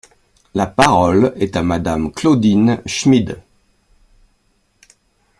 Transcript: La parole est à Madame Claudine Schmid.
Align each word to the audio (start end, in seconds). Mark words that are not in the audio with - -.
La 0.55 0.65
parole 0.65 1.31
est 1.35 1.55
à 1.55 1.61
Madame 1.61 2.11
Claudine 2.11 2.81
Schmid. 2.87 3.39